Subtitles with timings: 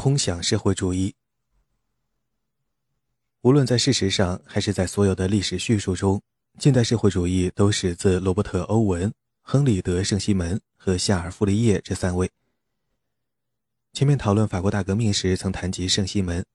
[0.00, 1.14] 空想社会主义。
[3.42, 6.22] 无论在事实上，还是在所有的历史叙述中，
[6.58, 9.12] 近代社会主义都始自罗伯特·欧文、
[9.42, 12.30] 亨利·德·圣西门和夏尔·弗雷叶这三位。
[13.92, 16.46] 前面讨论法国大革命时，曾谈及圣西门。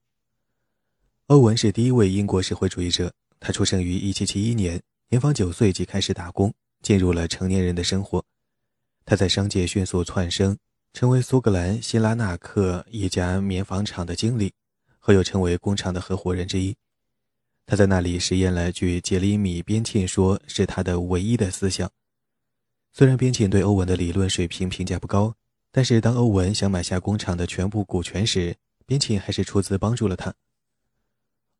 [1.26, 6.52] 欧文是第一位英国社会主义者，他出生于1771年，年方九岁即开始打工，
[6.82, 8.24] 进入了成年人的生活。
[9.04, 10.58] 他在商界迅速窜升。
[10.96, 14.54] 成为苏格兰希拉纳克一家棉纺厂的经理，
[14.98, 16.74] 后又成为工厂的合伙人之一。
[17.66, 21.92] 他在那里实验了据杰里米·边沁说是他的唯一的思想。
[22.94, 25.34] 虽然边沁对欧文的理论水平评价不高，
[25.70, 28.56] 但是当欧文想买下工厂的全部股权时，
[28.86, 30.32] 边沁还是出资帮助了他。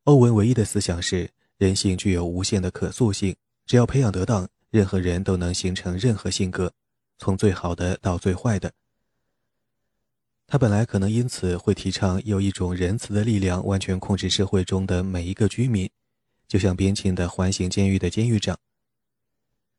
[0.05, 6.73] 欧文唯一的思想是人性具有无限的可塑性，只要培养得当，任何人都能形成任何性格，
[7.19, 8.73] 从最好的到最坏的。
[10.49, 15.91] 他本来可能因此会提倡有一种仁慈的力量完全控制社会中的每一个居民，
[16.47, 18.57] 就像边沁的环形监狱的监狱长。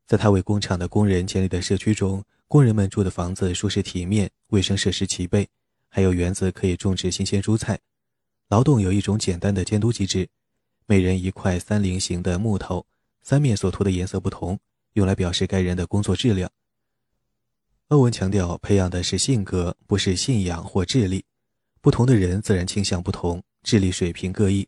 [0.05, 5.47] 在他为工厂的工人建立的社区中，工人们住的房子舒适体面，卫生设施齐备，
[5.87, 7.79] 还有园子可以种植新鲜蔬菜。
[8.49, 10.27] 劳动有一种简单的监督机制，
[10.85, 12.85] 每人一块三菱形的木头，
[13.21, 14.59] 三面所涂的颜色不同，
[14.93, 16.51] 用来表示该人的工作质量。
[17.89, 21.23] 欧文强调，培养的是性格，不是信仰或智力。
[21.79, 24.67] 不同的人自然倾向不同，智力水平各异。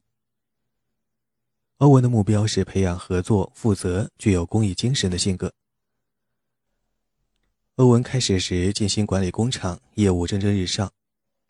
[1.80, 5.52] 欧文的目标是培养合作、负责、具有公益精神的性格。
[7.76, 10.90] 欧文开始时尽心管理工厂，业务蒸蒸日上。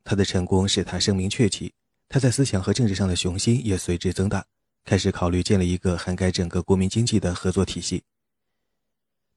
[0.03, 1.71] 他的成功使他声名鹊起，
[2.07, 4.43] 他在思想和政治上的雄心也随之增大，
[4.85, 8.01] 开始考虑建立一个涵盖整个国民经济的合作体系。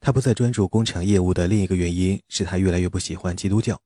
[0.05, 3.81] 他不再专注工厂业务的另一个原因是他越来越不喜欢基督教。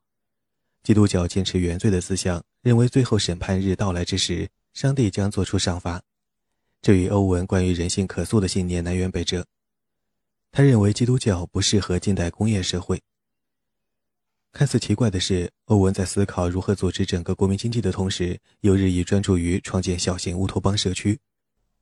[0.83, 6.03] 基督教坚持原罪的思想，认为最后审判日到来之时，上帝将做出赏罚。
[6.81, 9.45] 这与欧文关于人性可塑的信念南辕北辙。
[10.51, 13.02] 他认为基督教不适合近代工业社会。
[14.52, 21.18] 看似奇怪的是，欧文在思考如何组织整个国民经济的同时，又日益专注于创建小型乌托邦社区。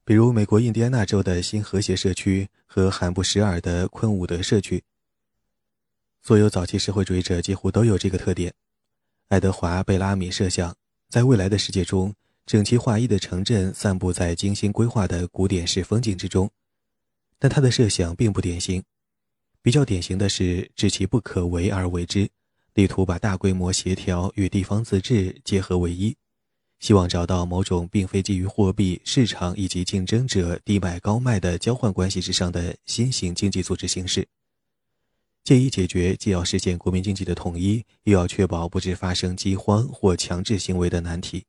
[0.06, 4.84] 比如，美国印第安纳州的新和谐社区和罕布什尔的昆伍德社区。
[6.22, 8.52] 所有早期社会主义者几乎都有这个特点。
[9.28, 10.76] 爱德华·贝拉米设想，
[11.08, 16.50] 在未来的世界中，整齐划一的城镇散布在精心规划的古典式风景之中。
[17.38, 18.84] 但他的设想并不典型。
[19.62, 22.28] 比较典型的是，知其不可为而为之，
[22.74, 26.14] 力图把大规模协调与地方自治结合为一。
[26.84, 34.28] 希望找到某种并非基于货币市场以及竞争者低买高卖的交换关系之上的新型经济组织形式，
[35.42, 41.46] 借以解决既要实现国民经济的统一，又要确保不致发生饥荒或强制行为的难题。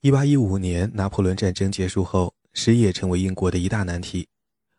[0.00, 4.26] 一八一五年拿破仑战争结束后，失业成为英国的一大难题，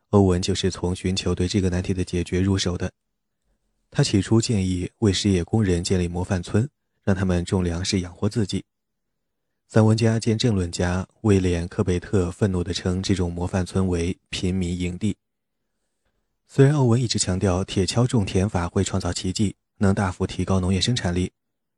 [0.10, 2.92] 欧文就是从寻求对这个难题的解决入手的。
[3.98, 6.70] 他起初建议为失业工人建立模范村，
[7.04, 8.64] 让他们种粮食养活自己。
[9.68, 15.18] 散文家兼政论家威廉·科贝特愤怒地称这种模范村为“贫民营地”。
[16.48, 21.32] 虽然欧文一直强调铁锹种田法会创造奇迹，能大幅提高农业生产力，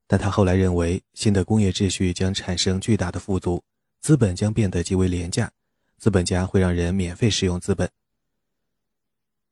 [0.06, 3.64] 但他后来认为新的工业秩序将产生巨大的富足，
[4.02, 5.50] 资本将变得极为廉价，
[5.98, 7.90] 资本家会让人免费使用资本。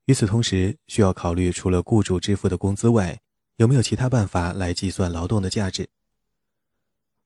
[0.08, 3.20] 与此同时，需要考虑除了雇主支付的工资外，
[3.56, 5.86] 有没有其他办法来计算劳动的价值。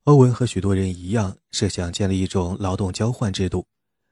[0.03, 3.65] 欧文和许多人一样，设想建立一种劳动交换制度，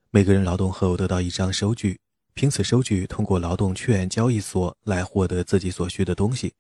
[0.10, 2.00] 每个人劳动后得到一张收据，
[2.34, 6.54] 凭此收据通过劳动券交易所来获得自己所需的东西。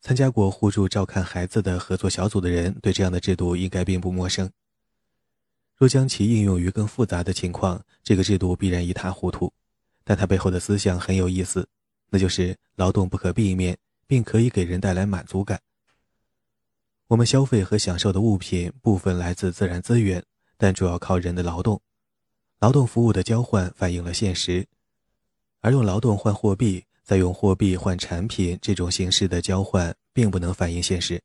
[0.00, 4.50] 参加过互助照看孩子的合作小组的人对这样的制度应该并不陌生。
[5.76, 9.52] 若将其应用于更复杂的情况，这个制度必然一塌糊涂。
[10.08, 11.68] 但它背后的思想很有意思，
[12.10, 13.76] 那就是劳动不可避免，
[14.06, 15.60] 并可以给人带来满足感。
[17.08, 20.24] 我们消费和享受的物品部分来自自然资源，
[20.56, 21.82] 但主要靠人的劳动。
[22.60, 24.64] 劳动服务的交换反映了现实，
[25.60, 31.20] 而用劳动换货币，再用货币换产品这种形式的交换，并不能反映现实。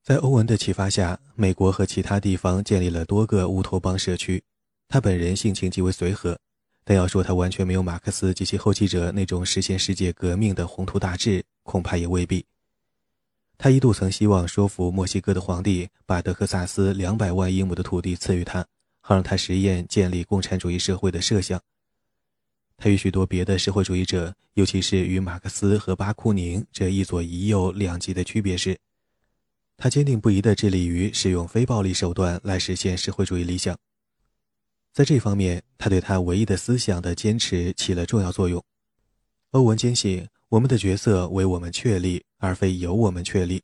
[0.00, 4.44] 在欧文的启发下，美国和其他地方建立了多个乌托邦社区。
[4.92, 6.38] 他本人性情极为随和，
[6.84, 12.44] 但要说他完全没有马克思及其后继者那种实现世界革命的宏图大志，恐怕也未必。
[13.56, 18.66] 他一度曾希望说服墨西哥的皇帝把德克萨斯两百万英亩的土地赐予他，
[19.00, 21.58] 好让他实验建立共产主义社会的设想。
[22.76, 28.78] 他与许多别的社会主义者，尤其是与马克思和巴库宁这一左一右两极的区别是，
[29.78, 33.74] 他坚定不移地致力于使用非暴力手段来实现社会主义理想。
[34.92, 38.62] 在这方面，他对他唯一的思想的坚持起了重要作用。
[39.52, 43.62] 欧文坚信，我们的角色为我们确立，而非由我们确立。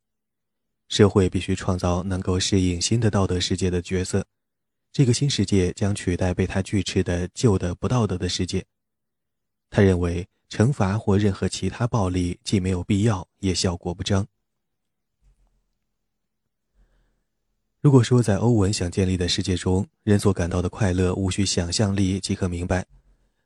[0.88, 4.24] 社会必须创造能够适应新的道德世界的角色，
[4.90, 8.64] 这个新世界将取代被他拒斥的旧的不道德的世界。
[9.68, 14.26] 他认为，惩罚或任何其他暴力既没有必要，也效果不彰。
[17.88, 22.84] 如果说在欧文想建立的世界中，人所感到的快乐无需想象力即可明白，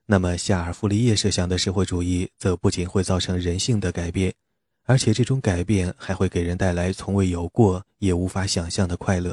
[0.04, 4.34] 那么夏尔·弗利叶设想的社会主义则不仅会造成人性的改变，
[4.82, 9.32] 而且这种改变还会给人带来从未有过也无法想象的快乐。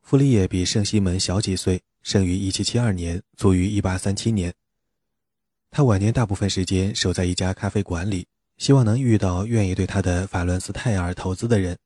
[0.00, 4.54] 弗利叶比圣西门小几岁，生于1772年，卒于1837年。
[5.72, 11.76] 他晚年大部分时间守在一家咖啡馆里，希望能遇到愿意对他的法伦斯泰尔投资的人。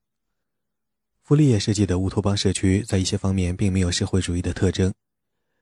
[1.22, 4.92] 傅立叶设计的乌托邦社区在一些方面并没有社会主义的特征。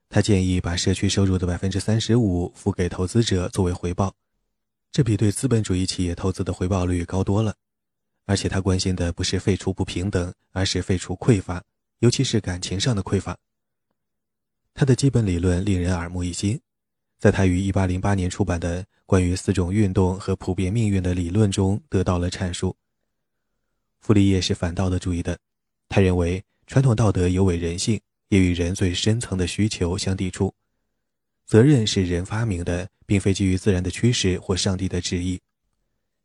[0.08, 4.12] 他建议把社区收入的百分之三十五付给投资者作为回报，
[4.90, 7.54] 这比对资本主义企业投资的回报率高多了。
[8.24, 11.62] 而且他关心的不是废除不平等，而是废除匮乏，
[11.98, 13.36] 尤其是感情上的匮乏。
[14.72, 16.58] 他的基本理论令人耳目一新，
[17.18, 22.74] 在他于一八零八年出版的关于四种运动和普遍命运的理论中得到了阐述。
[24.00, 25.38] 傅立叶是反道德主义的。
[25.90, 30.54] 他认为，传统道德有违人性，也与人最深层的需求相抵触。
[31.44, 35.40] 责任是人发明的，并非基于自然的趋势或上帝的旨意。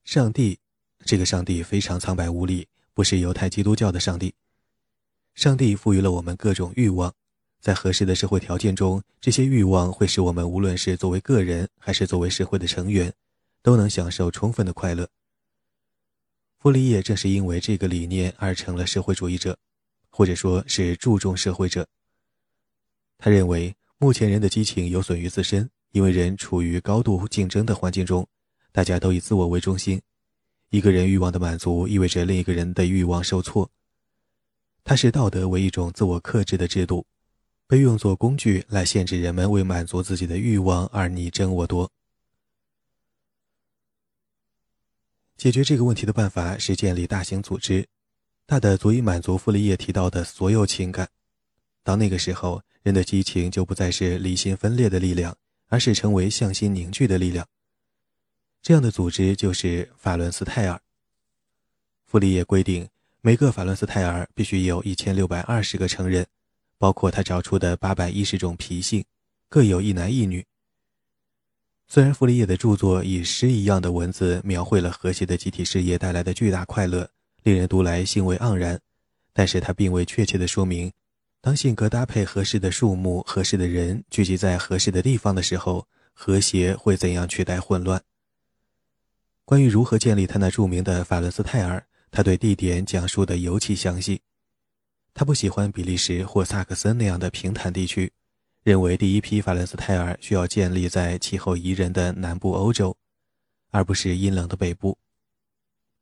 [0.03, 0.59] 上帝，
[1.03, 4.35] 这个上帝非常苍白无力，不是犹太基督教的上帝。
[5.33, 7.11] 上帝赋予了我们各种欲望，
[7.59, 13.11] 在合适的社会条件中，这些欲望会使我们无论是作为个人还是作为社会的成员，
[13.63, 15.09] 都能享受充分的快乐。
[16.65, 19.55] 布里也正是因为这个理念而成了社会主义者，
[20.09, 21.87] 或者说是注重社会者。
[23.19, 28.27] 他认为，目前人的激情有损于自身，因为人处于高度竞争的环境中，
[28.71, 30.01] 大家都以自我为中心。
[30.71, 33.69] 一个人欲望的满足意味着另一个人的欲望受挫。
[34.83, 37.05] 他视道德为一种自我克制的制度，
[37.67, 41.91] 被用作工具来限制人们为满足自己的欲望而你争我夺。
[45.37, 47.85] 解决这个问题的办法是建立大型组织，
[48.45, 51.09] 大的足以满足傅里叶提到的所有情感。
[51.83, 55.35] 到那个时候，人的激情就不再是离心分裂的力量，
[55.67, 57.45] 而是成为向心凝聚的力量。
[58.61, 60.81] 这样的组织就是法伦斯泰尔。
[62.05, 62.87] 傅里叶规定，
[63.21, 66.25] 每个法伦斯泰尔必须有一千六百二十个成人，
[66.77, 69.03] 包括他找出的八百一十种脾性，
[69.49, 70.45] 各有一男一女。
[71.87, 77.09] 虽然弗里叶的著作以诗一样的文字描绘了和谐的集体事业带来的巨大快乐，
[77.43, 78.79] 令人读来兴味盎然，
[79.31, 80.91] 但是他并未确切地说明，
[81.41, 88.01] 当性格搭配合适的数目、合适的人聚集在合适的地方的时候，和谐会怎样取代混乱。
[89.45, 94.21] 关于如何建立他那著名的法伦斯泰尔，他对地点讲述的尤其详细。
[95.13, 98.11] 他不喜欢比利时或萨克森那样的平坦地区。
[98.65, 102.97] 认为第一批法伦斯泰尔需要建立在气候宜人的南部欧洲，
[103.69, 104.97] 而不是阴冷的北部。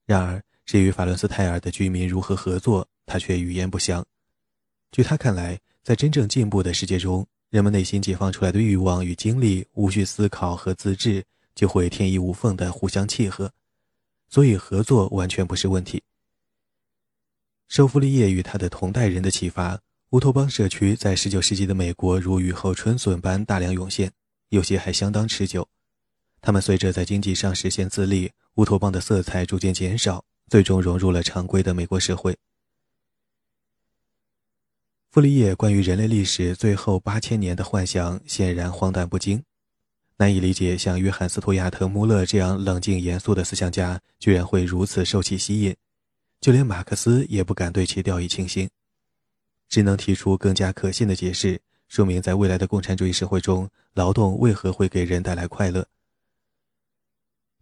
[0.05, 4.05] 然而，至于法伦斯泰尔的居民如何合作，他却语焉不详。
[4.93, 11.21] 据他看来，在真正进步的世界中，人们内心解放出来的欲望与精力无需思考和自制，
[11.53, 13.51] 就会天衣无缝地互相契合，
[14.29, 16.01] 所以合作完全不是问题。
[17.67, 19.81] 受弗利叶与他的同代人的启发。
[20.13, 24.11] 乌托邦社区在19世纪的美国如雨后春笋般大量涌现，
[24.49, 25.67] 有些还相当持久。
[26.39, 32.37] 他们随着在经济上实现自立，乌托邦的色彩逐渐减少，最终融入了常规的美国社会。
[35.09, 39.43] 傅里叶关于人类历史最后八千年的幻想显然荒诞不经，
[40.17, 45.75] 难以理解像约翰·斯图亚特·穆勒这样冷静严肃的思想家居然会如此受其吸引，
[46.39, 48.69] 就连马克思也不敢对其掉以轻心。
[49.73, 55.83] 只能提出更加可信的解释，说明在未来的共产主义社会中，劳动为何会给人带来快乐。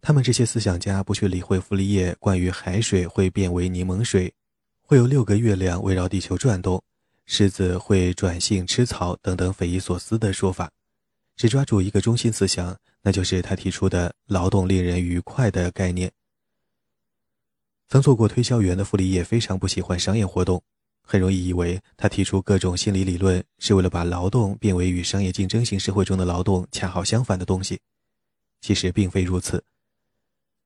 [0.02, 4.30] 他们这些思想家不去理会傅立叶关于海水会变为柠檬水，
[4.82, 6.84] 会有六个月亮围绕地球转动，
[7.24, 10.70] 狮子会转性吃草等等匪夷所思的说法，
[11.34, 16.12] 只抓住一个中心思想，那就是他提出的“劳动令人愉快”的概念。
[17.88, 20.62] 曾做过推销员的傅立叶非常不喜欢商业活动。
[21.02, 27.80] 很容易以为他提出各种心理理论是为了把劳动变为与商业竞争型社会中的劳动恰好相反的东西。
[28.60, 29.62] 其实并非如此。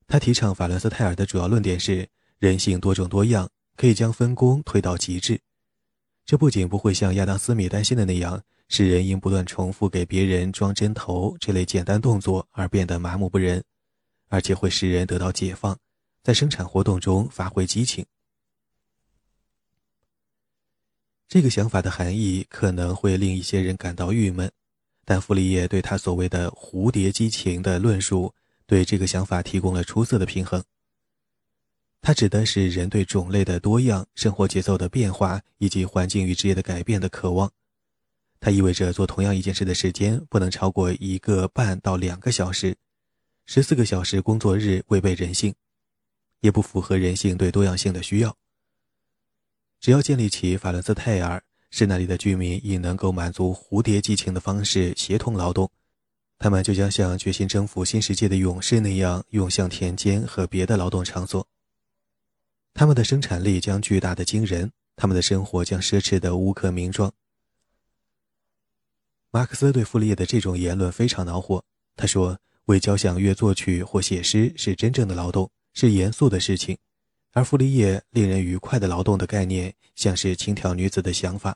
[0.06, 5.40] 他提倡法伦斯泰尔的主要论点是人性多种多样，可以将分工推到极致。
[6.24, 13.62] 这不仅不会像亚当·斯密担心的那样，使人因不断重复给别人装针头这类简单动作而变得麻木不仁，
[14.28, 15.76] 而且会使人得到解放，
[16.22, 18.04] 在生产活动中发挥激情。
[21.28, 24.50] 这个想法的含义可能会令一些人感到郁闷，
[25.04, 28.34] 但傅立叶对他所谓的“蝴蝶激情”的论述。
[28.68, 30.64] 对这个想法提供了出色的平衡。
[32.02, 37.52] 它指的是人对种类的多样、生活节奏的变化以及环境与职业的改变的渴望。
[38.40, 42.76] 它意味着做同样一件事的时间不能超过一个半到两个小时。
[43.44, 45.54] 十四个小时工作日违背人性，
[46.40, 48.36] 也不符合人性对多样性的需要。
[49.86, 51.40] 只要建立起法伦斯泰尔，
[51.70, 55.70] 使那里的居民以能够满足蝴蝶激情的方式协同劳动。
[56.40, 61.46] 他们就将像决心征服新世界的勇士那样涌向田间和别的劳动场所。
[62.74, 67.12] 他们的生产力将巨大的惊人，他们的生活将奢侈的无可名状。
[69.30, 71.62] 马克思对傅立叶的这种言论非常恼火。
[71.94, 76.76] 他说：“为交响乐作曲或写诗是真正的劳动，是严肃的事情，
[77.36, 81.54] 而傅立叶令人愉快的劳动的概念，像是轻佻女子的想法。”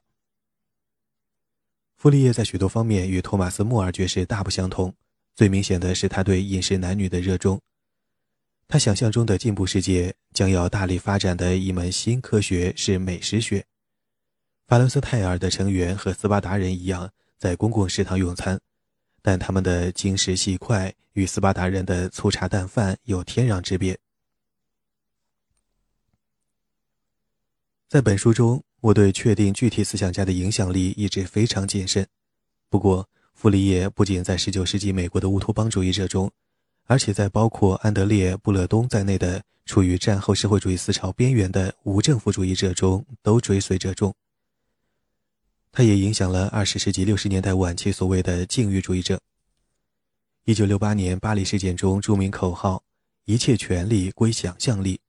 [1.96, 4.94] 傅立叶在许多方面与托马斯·莫尔爵士大不相同。
[5.34, 7.58] 最明显的是他对饮食男女的热衷。
[8.68, 13.64] 他想象中的进步世界将要大力发展的一门新科学是美食学。
[14.66, 18.60] 法伦斯泰尔的成员和斯巴达人一样，在公共食堂用餐，
[19.22, 23.98] 但他们的精食细快与斯巴达人的粗茶淡饭有天壤之别。
[27.90, 28.62] 在本书中。
[28.82, 32.06] 我对确定具体思想家的影响力一直非常谨慎。
[32.70, 36.30] 不过，傅立叶不仅在19世纪美国的乌托邦主义者中，
[36.86, 44.14] 而且在包括安德烈·布勒东在内的处于战后社会主义思潮边缘的无政府主义者中都追随者众。
[45.70, 49.20] 他也影响了20世纪60年代晚期所谓的禁欲主义者。
[50.46, 52.82] 1968年巴黎事件中著名口号
[53.26, 55.00] “一切权利归想象力”。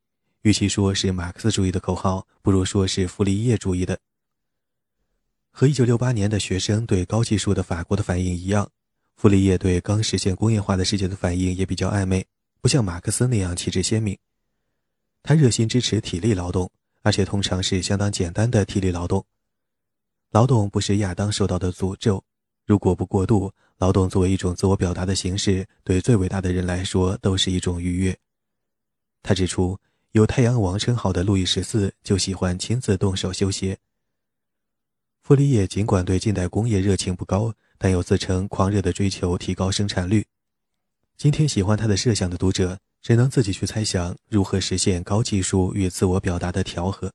[0.44, 4.00] 与其说是马克思主义的口号，不如说是傅立叶主义的。
[5.52, 8.68] 和1968年的学生对高技术的法国的反应一样，
[9.16, 12.26] 傅立叶对刚实现工业化的世界的反应也比较暧昧，
[12.60, 14.18] 不像马克思那样旗帜鲜明。
[15.22, 16.72] 他热心支持体力劳动，
[17.04, 19.24] 而且通常是相当简单的体力劳动。
[20.32, 22.24] 劳动不是亚当受到的诅咒，
[22.66, 28.18] 如果不过度，劳动作为一种自我表达的形式，对最伟大的人来说都是一种愉悦。
[29.22, 29.78] 他指出。
[30.12, 33.78] 有“太阳王”称号的路易十四就喜欢亲自动手修鞋。
[35.22, 40.26] 傅立叶尽管对近代工业热情不高，但又自称狂热地追求提高生产率。
[41.16, 47.14] 今天喜欢他的设想的读者，只能自己去猜想如何实现高技术与自我表达的调和。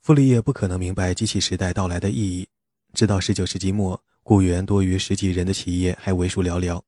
[0.00, 2.48] 傅立叶不可能明白机器时代到来的意义，
[2.92, 6.82] 直到19世纪末，雇员多于十几人的企业还为数寥寥。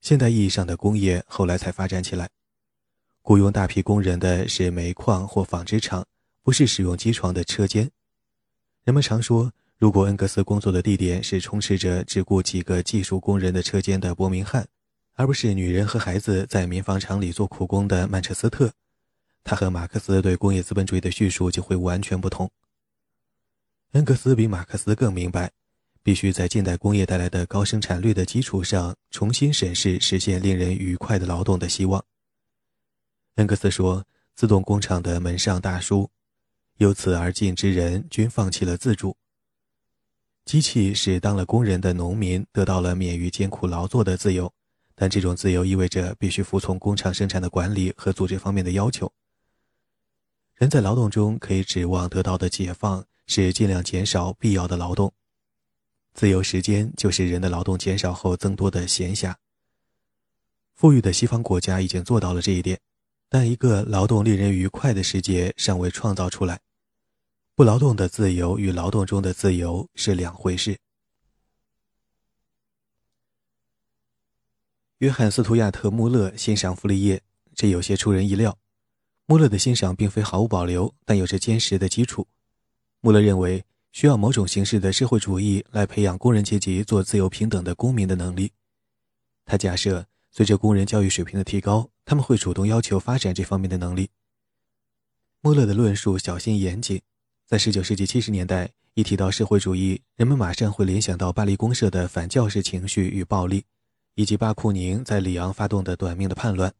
[0.00, 2.28] 现代意义上的工业后来才发展起来，
[3.22, 6.06] 雇佣大批工人的是煤矿或纺织厂，
[6.42, 7.90] 不是使用机床的车间。
[8.84, 14.68] 人们常说，如果恩格斯工作的地点是充斥着只雇几个技术工人的车间的伯明翰，
[15.14, 18.72] 而不是女人和孩子在棉纺厂里做苦工的曼彻斯特，
[19.42, 22.48] 他和马克思对工业资本主义的叙述就会完全不同。
[23.92, 25.50] 恩格斯比马克思更明白。
[26.06, 32.04] 必须在近代工业带来的高生产率的基础上，重新审视实现令人愉快的劳动的希望。
[33.34, 36.08] 恩格斯说：“自动工厂的门上大书，
[36.76, 39.16] 由此而进之人均放弃了自主。
[40.44, 44.52] 机器使当了工人的农民得到了免于艰苦劳作的自由，
[44.94, 49.12] 但这种自由意味着必须服从工厂生产的管理和组织方面的要求。
[50.54, 55.12] 人在劳动中可以指望得到的解放是尽量减少必要的劳动。”
[56.16, 59.34] 自由时间就是人的劳动减少后增多的闲暇。
[60.74, 62.80] 富裕的西方国家已经做到了这一点，
[63.28, 66.58] 但一个劳动令人愉快的世界尚未创造出来。
[67.54, 70.78] 不劳动的自由与劳动中的自由是两回事。
[74.98, 77.22] 约翰·斯图亚特·穆勒欣赏傅立叶，
[77.54, 78.56] 这有些出人意料。
[79.26, 82.26] 穆勒的欣赏并非毫无保留，但有着坚实的基础。
[83.02, 83.62] 穆勒认为。
[83.96, 88.52] 需要某种形式的社会主义来培养工人阶级做自由平等的公民的能力。
[89.46, 94.10] 他假设，随着工人教育水平的提高，他们会主动要求发展这方面的能力。
[95.40, 97.00] 穆勒的论述小心严谨，
[97.46, 103.64] 在19世纪70年代，一提到社会主义，人们马上会联想到巴黎公社的反教士情绪与暴力，
[104.14, 106.70] 以及巴库宁在里昂发动的短命的叛乱。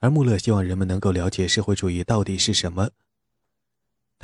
[0.00, 2.90] 而穆勒希望人们能够了解社会主义到底是什么。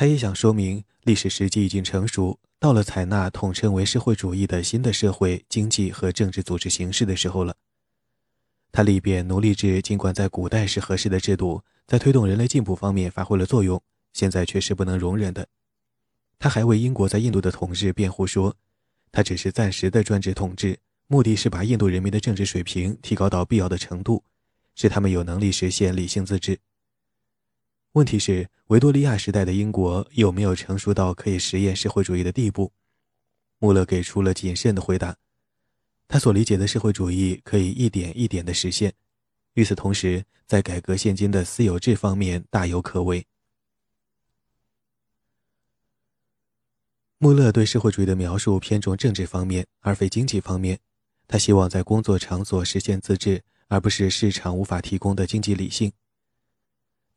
[0.01, 7.55] 他也想说明，历史时机已经成熟，到了采纳统称为社会主义的新的社会、经济和政治组织形式的时候了。
[8.73, 13.79] 他力辩奴隶制尽管在古代是合适的制度，在推动人类进步方面发挥了作用，
[14.15, 15.47] 现在却是不能容忍的。
[16.39, 18.57] 他还为英国在印度的统治辩护说，
[19.13, 20.79] 他只是暂时的专制统治，
[21.09, 24.25] 目的是把印度人民的政治水平提高到必要的程度，
[24.75, 26.59] 使他们有能力实现理性自治。
[27.95, 32.71] 问题是，维多利亚时代的英国有没有成熟到可以实验社会主义的地步？
[33.59, 35.17] 穆勒给出了谨慎的回答。
[36.07, 38.93] 他所理解的社会主义可以一点一点地实现，
[39.55, 43.27] 与此同时，在改革现今的私有制方面大有可为。
[47.19, 50.79] 穆勒对社会主义的描述偏重政治方面，而非经济方面。
[51.27, 55.93] 他希望在工作场所实现自治，而不是市场无法提供的经济理性。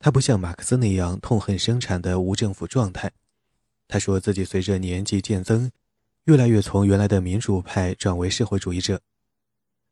[0.04, 3.10] 他不像马克思那样痛恨生产的无政府状态。
[3.88, 5.72] 他说自己随着年纪渐增。
[6.24, 9.00] 越来越从原来的民主派转为社会主义者，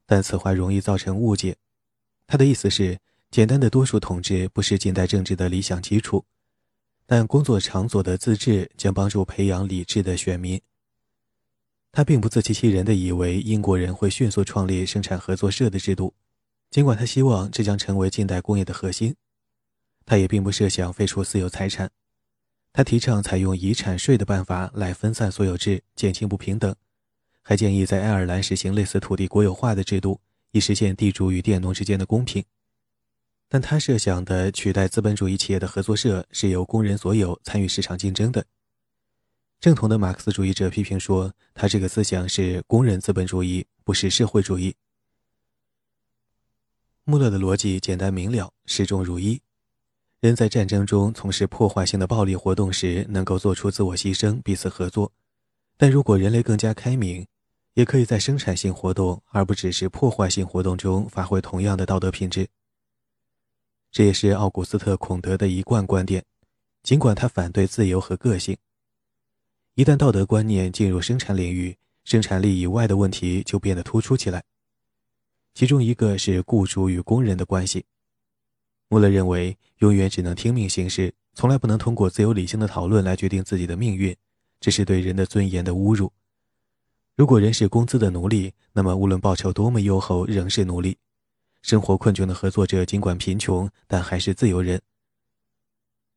[0.04, 1.56] 但此话容易造成误解。
[2.26, 2.98] 他的意思是，
[3.30, 6.26] 简单的多数统治不是近代政治的理想基础，
[7.06, 10.60] 但工作场所的自治将帮助培养理智的选民。
[11.90, 16.12] 他并不自欺欺人的以为英国人会迅速创立生产合作社的制度，
[16.70, 19.16] 尽管他希望这将成为近代工业的核心。
[20.04, 21.90] 他也并不设想废除私有财产。
[22.72, 26.74] 他提倡采用遗产税的办法来分散所有制，减轻不平等，
[27.42, 30.20] 还建议在爱尔兰实行类似土地国有化的制度，
[30.52, 32.42] 以实现地主与佃农之间的公平。
[33.48, 38.46] 但他设想的取代资本主义企业的合作社是由工人所有、参与市场竞争的。
[39.60, 44.74] 正统的马克思主义者批评说，他这个思想是工人资本主义，不是社会主义。
[47.04, 49.42] 穆勒的逻辑简单明了，始终如一。
[50.22, 55.10] 人在战争中从事破坏性的暴力活动时，能够做出自我牺牲，彼此合作；
[55.76, 57.26] 但如果人类更加开明，
[57.74, 62.46] 也可以在生产性活动而不只是破坏性活动中发挥同样的道德品质。
[63.90, 66.24] 这也是奥古斯特·孔德的一贯观点，
[66.84, 68.56] 尽管他反对自由和个性。
[69.74, 74.44] 一旦道德观念进入生产领域，生产力以外的问题就变得突出起来。
[75.52, 77.84] 其中一个是雇主与工人的关系。
[78.92, 84.14] 穆勒认为，永远只能听命行事，从来不能通过自由理性的讨论来决定自己的命运，
[84.60, 86.12] 这是对人的尊严的侮辱。
[87.16, 90.98] 如果人是工资的奴隶，那么无论报酬多么优厚，仍是奴隶。
[91.62, 94.78] 生活困窘的合作者尽管贫穷，但还是自由人。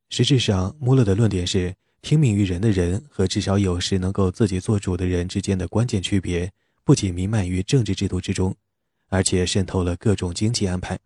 [0.09, 6.51] 实质上，穆勒的论点是：听命于人的人和至少有时能够自己做主的人之间的关键区别，
[6.83, 8.53] 不仅弥漫于政治制度之中，
[9.07, 10.99] 而且渗透了各种经济安排。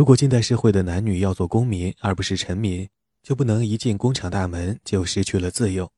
[0.00, 2.88] 如果近代社会的男女要做公民而不是臣民，
[3.22, 5.92] 就不能一进工厂大门就失去了自由。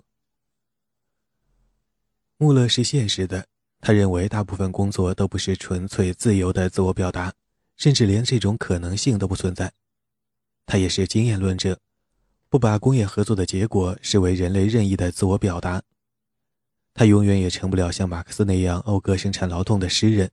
[2.37, 3.47] 穆勒是现实的，
[3.81, 7.33] 他认为大部分工作都不是纯粹自由的自我表达，
[7.77, 9.73] 甚至连这种可能性都不存在。
[10.67, 11.79] 他也是经验论者，
[12.49, 15.81] 不把工业合作的结果视为人类任意的自我表达。
[16.93, 20.29] 他永远也成不了像马克思那样讴歌生产劳动的诗人。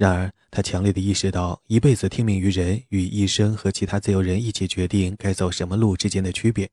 [0.00, 6.66] 然而，他强烈地意识到，一辈子听命于人与一生和其他自由人一起决定该走什么路之间的区别。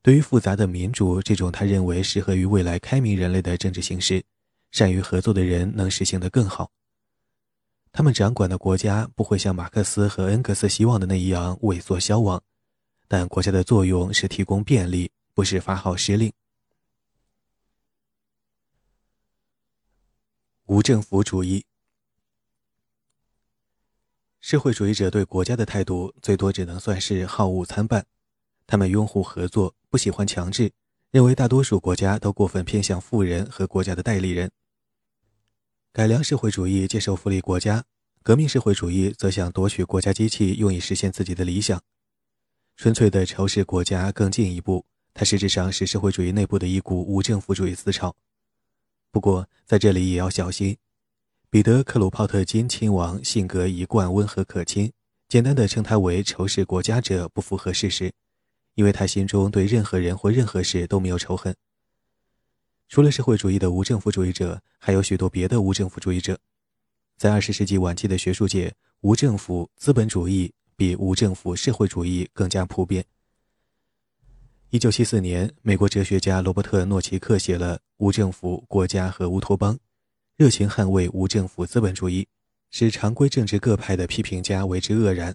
[0.00, 4.22] 对于复杂的民主这种他认为适合于未来开明人类的政治形式，
[4.70, 6.70] 善于合作的人能实行得更好。
[7.90, 12.40] 他们掌管的国家不会像马克思和恩格斯希望的那样萎缩消亡，
[13.08, 16.32] 但国家的作用是提供便利，不是发号施令。
[20.66, 21.66] 无政府主义，
[24.40, 28.06] 社会主义者对国家的态度最多只能算是好恶参半。
[28.66, 30.72] 他们拥护合作，不喜欢强制，
[31.10, 34.50] 认为大多数国家都过分偏向富人和国家的代理人。
[35.92, 37.84] 改良社会主义接受福利国家，
[38.22, 41.78] 革命社会主义则想夺取国家机器，用以实现自己的理想。
[42.74, 48.16] 纯粹的仇视国家更进一步，它实质上是社会主义内部的一股无政府主义思潮。
[49.14, 50.76] 不过，在这里也要小心。
[51.48, 54.90] 彼得·克鲁泡特金亲王性格一贯温和可亲，
[55.28, 58.12] 简单的称他为仇视国家者不符合事实，
[58.74, 61.54] 因为他心中对任何人或任何事都没有仇恨。
[62.88, 66.36] 除了社会主义的无政府主义者，还有许多别的无政府主义者。
[67.16, 73.04] 在二十世纪晚期的学术界，无政府、资本主义、比无政府社会主义更加普遍。
[74.74, 79.72] 一九七四年，美国哲学家罗伯特·诺奇克写了《无政府国家和乌托邦》，
[80.36, 82.26] 热情捍卫无政府资本主义，
[82.72, 85.32] 使常规政治各派的批评家为之愕然。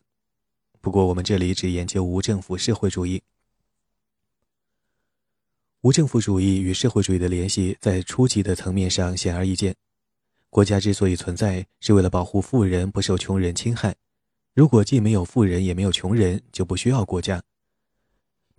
[0.81, 3.21] 不过，我们这里只研究无政府社会主义。
[5.83, 9.73] 无政府主义与社会主义的联系在初级的层面上显而易见。
[10.49, 13.95] 国家之所以存在，是为了保护富人不受穷人侵害。
[14.53, 17.41] 如果既没有富人也没有穷人，就不需要国家。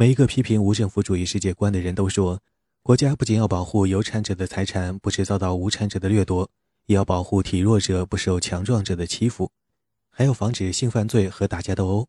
[0.01, 2.41] 每一个批评无政府主义世界观的人都说，
[2.83, 6.49] 国家不仅要保护有产者的财产不致遭到无产者的掠夺，
[6.87, 9.51] 也要保护体弱者不受强壮者的欺负，
[10.09, 12.09] 还要防止性犯罪和打架斗殴。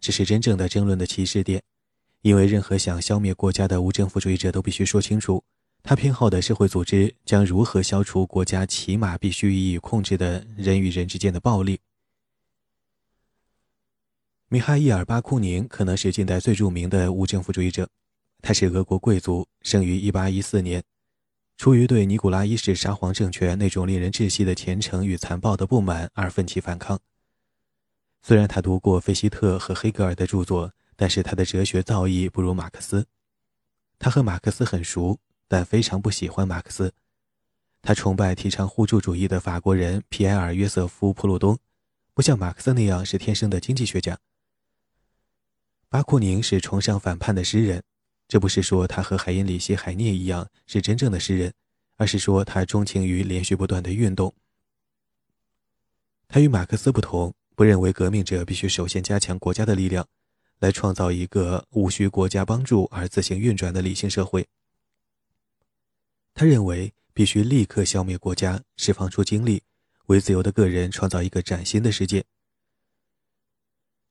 [0.00, 1.60] 这是真正的争论的起始点，
[2.22, 5.42] 因为任何想消灭国家的无政府主义者都必须说清楚，
[5.82, 11.80] 他偏好的社会组织将如何消除国家起码必须予以控制的人与人之间的暴力。
[14.52, 17.88] 米哈伊尔·巴库宁可能是近代最著名的无政府主义者。
[18.42, 20.82] 他是俄国贵族，生于1814年。
[21.56, 26.98] 出于对尼古拉一世沙皇政权那种令人窒息的虔诚与残暴的不满而奋起反抗。
[28.22, 33.06] 虽然他读过费希特和黑格尔的著作，但是他的哲学造诣不如马克思。
[34.00, 36.92] 他和马克思很熟，但非常不喜欢马克思。
[37.82, 41.56] 他崇拜提倡互助主义的法国人皮埃尔·约瑟夫·普鲁东，
[42.14, 44.18] 不像马克思那样是天生的经济学家。
[45.90, 47.82] 巴库宁是崇尚反叛的诗人，
[48.28, 51.52] 这不是说他和海因里希·海涅一样是真正的诗人，
[51.96, 54.32] 而是说他钟情于连续不断的运动。
[56.28, 60.06] 他与马克思不同，不认为革命者必须首先加强国家的力量，
[60.60, 64.46] 来创造一个无需国家帮助而自行运转的理性社会。
[66.34, 69.60] 他认为必须立刻消灭国家，释放出精力，
[70.06, 72.24] 为自由的个人创造一个崭新的世界。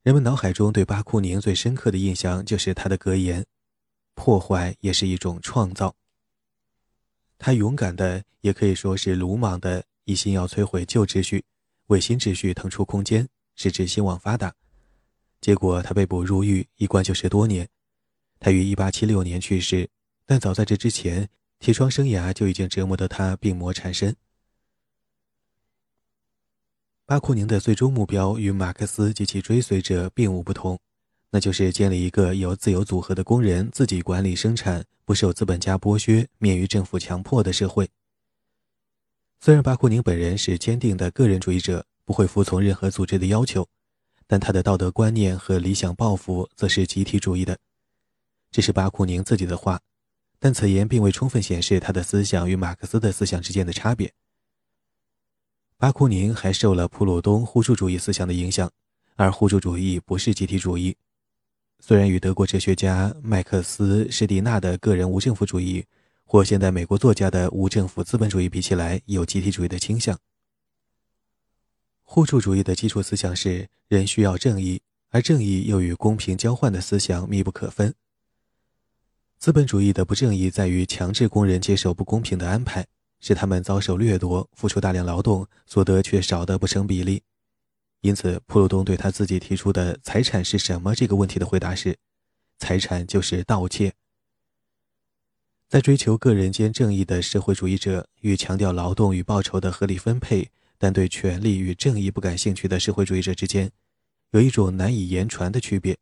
[0.02, 3.44] 人们脑海中对巴库宁最深刻的印象就是他的格言
[4.16, 5.94] ：“破坏也是一种创造。”
[7.36, 11.44] 他勇敢的，也可以说是鲁莽的，一心要摧毁旧秩序，
[11.88, 14.54] 为新秩序腾出空间，使之兴旺发达。
[15.42, 17.68] 结果，他被捕入狱，一关就是多年。
[18.38, 19.86] 他于1876年去世，
[20.24, 24.16] 但早在这之前，铁窗生涯就已经折磨得他病魔缠身。
[27.10, 30.78] 巴库宁的最终目标与马克思及其追随者并无不同，
[31.30, 37.90] 那就是建立一个由自由组合的工人自己管理生产、不受资本家剥削、免于政府强迫的社会。
[39.40, 43.66] 虽然巴库宁本人是坚定的个人主义者，不会服从任何组织的要求，
[44.28, 47.58] 但他的道德观念和理想抱负则是集体主义的。
[48.52, 49.80] 这是巴库宁自己的话，
[50.38, 54.12] 但此言并未充分显示他的思想与马克思的思想之间的差别。
[55.80, 58.70] 巴库宁还受了普鲁东互助主义思想的影响，
[59.16, 60.94] 而互助主义不是集体主义。
[61.78, 65.86] 虽然与德国哲学家麦克斯·施蒂纳的个人无政府主义，
[66.26, 70.18] 或现代美国作家的无政府资本主义比起来，有集体主义的倾向。
[72.02, 77.94] 互助主义的基础思想是人需要正义，而正义又与公平交换的思想密不可分。
[79.38, 82.86] 资本主义的不正义在于强制工人接受不公平的安排。
[83.20, 87.22] 使他们遭受掠夺，付出大量劳动，所得却少得不成比例。
[88.00, 91.98] 因此，普鲁东对他自己提出的“财产是什么”这个问题的回答是
[92.58, 93.92] ：“财产就是盗窃。”
[95.68, 103.70] 在追求个人间正义的社会主义者与强调劳动与报酬的合理分配，但对权利与正义不感兴趣的社会主义者之间，
[104.30, 105.96] 有一种难以言传的区别。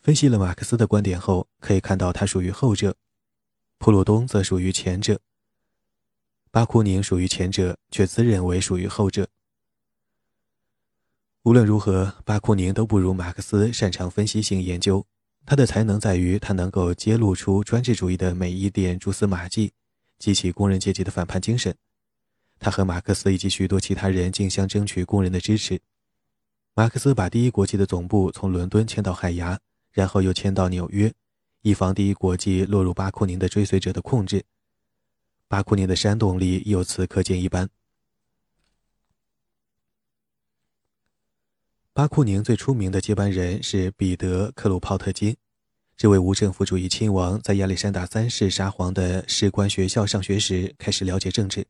[0.00, 2.94] 分析了马克思的观点后，可以看到他属于后者，
[3.78, 5.18] 普鲁东则属于前者。
[6.50, 9.28] 巴库宁属于前者，却自认为属于后者。
[11.42, 15.06] 无论如何，巴库宁都不如马克思擅长分析性研究。
[15.44, 19.72] 他的才能在于他能够揭露出专制主义的每一点蛛丝马迹，
[20.18, 21.74] 激起工人阶级的反叛精神。
[22.58, 25.80] 他和马克思以及许多其他人竞相争取工人的支持。
[26.74, 29.58] 马克思把第一国际的总部从伦敦迁到海牙，
[29.92, 31.12] 然后又迁到纽约，
[31.62, 34.44] 以防第一国际落入巴库宁的追随者的控制。
[35.48, 37.70] 巴库宁的煽动力由此可见一斑。
[41.94, 45.34] 巴库宁最出名的接班人是彼得·克鲁泡特金，
[45.96, 51.66] 这位无政府主义亲王在亚历山大三世沙皇的士官学校上学时开始了解政治，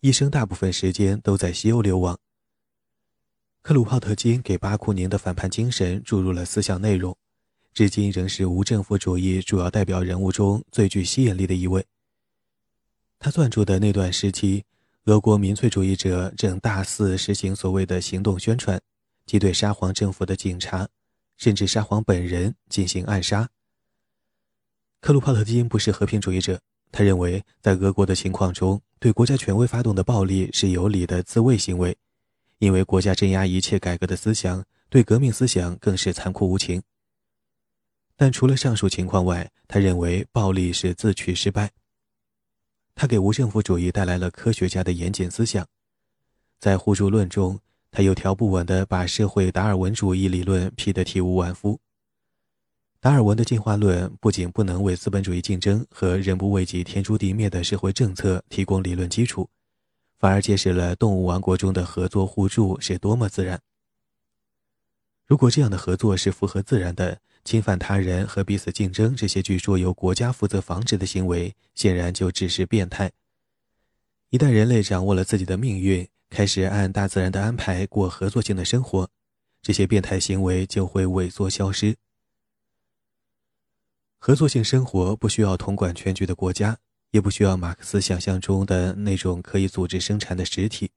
[0.00, 2.18] 一生大部分时间都在西欧流亡。
[3.62, 7.16] 克鲁泡特金给巴库宁的反叛精神注入了思想内容，
[7.72, 11.86] 至今仍是无政府主义主要代表人物中最具吸引力的一位。
[13.22, 14.64] 他撰著的那段时期，
[15.04, 18.80] 俄国民粹主义者正大肆实行所谓的行动宣传，
[19.26, 20.88] 即对沙皇政府的警察，
[21.36, 23.48] 甚至沙皇本人进行暗杀。
[25.00, 31.96] 克鲁帕特金不是和平主义者，他认为在俄国的情况中，对国家权威发动的暴力是有理的自卫行为，
[32.58, 36.82] 因为国家镇压一切改革的思想，对革命思想更是残酷无情。
[38.16, 41.70] 但除了上述情况外，他认为暴力是自取失败。
[42.94, 45.66] 他给无政府主义带来了科学家的严谨思想，
[46.58, 47.58] 在互助论中，
[47.90, 51.80] 他有条不紊地把社会达尔文主义理论批得体无完肤。
[53.00, 59.50] 达尔文的进化论不仅不能为资本主义竞争和人不为己天诛地灭的社会政策提供理论基础，
[60.20, 63.60] 反而揭示了动物王国中的合作互助是多么自然。
[65.26, 73.10] 如果这样的合作是符合自然的，侵犯他人和彼此竞争这些据说由国家负责防止的行为，显然就只是变态。
[74.30, 79.10] 一旦人类掌握了自己的命运，开始按大自然的安排过合作性的生活，
[79.60, 81.96] 这些变态行为就会萎缩消失。
[84.18, 86.78] 合作性生活不需要统管全局的国家，
[87.10, 90.90] 也不需要马克思想象中的那种可以组织生产的实体。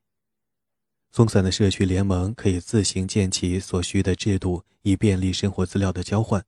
[1.15, 6.43] 松散的社区联盟可以自行建起所需的制度，以便利生活资料的交换。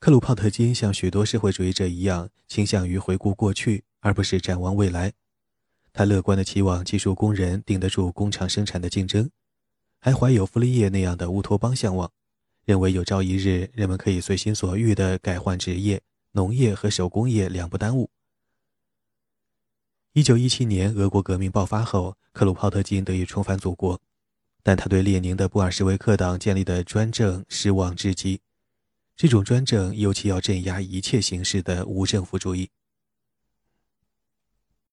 [0.00, 5.12] 克鲁泡特金像许多社会主义者一样，倾向于回顾过去，而不是展望未来。
[5.92, 9.30] 他乐观地期望技术工人顶得住工厂生产的竞争，
[10.00, 12.10] 还怀有傅立叶那样的乌托邦向往。
[12.64, 18.10] 认为有朝一日，人们可以随心所欲地改换职业，农业和手工业两不耽误。
[20.14, 23.98] 一九一七年，俄国革命爆发后，克鲁泡特金得以重返祖国，
[24.62, 28.38] 但他对列宁的布尔什维克党建立的专政失望至极。
[29.16, 32.68] 这种专政尤其要镇压一切形式的无政府主义。